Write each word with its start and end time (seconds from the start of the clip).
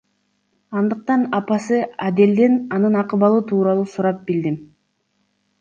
Андыктан 0.79 1.21
апасы 1.39 1.77
Аделден 2.07 2.53
анын 2.79 2.93
акыбалы 3.05 3.39
тууралуу 3.53 3.87
сурап 3.93 4.17
билдим. 4.31 4.57